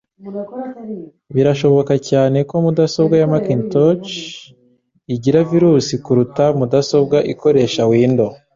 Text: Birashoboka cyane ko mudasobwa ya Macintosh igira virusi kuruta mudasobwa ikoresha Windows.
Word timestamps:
Birashoboka 1.35 1.93
cyane 2.09 2.37
ko 2.49 2.55
mudasobwa 2.65 3.15
ya 3.21 3.31
Macintosh 3.33 4.09
igira 5.15 5.39
virusi 5.51 5.93
kuruta 6.03 6.43
mudasobwa 6.59 7.17
ikoresha 7.33 7.81
Windows. 7.93 8.35